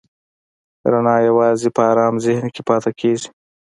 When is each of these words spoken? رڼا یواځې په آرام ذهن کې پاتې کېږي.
رڼا 0.91 1.15
یواځې 1.27 1.67
په 1.75 1.81
آرام 1.91 2.15
ذهن 2.25 2.45
کې 2.55 2.61
پاتې 2.67 2.91
کېږي. 2.99 3.27